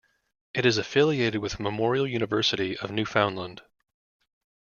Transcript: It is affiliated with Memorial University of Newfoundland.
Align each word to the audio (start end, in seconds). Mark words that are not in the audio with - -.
It 0.55 0.65
is 0.65 0.79
affiliated 0.79 1.41
with 1.43 1.59
Memorial 1.59 2.07
University 2.07 2.75
of 2.75 2.89
Newfoundland. 2.89 3.61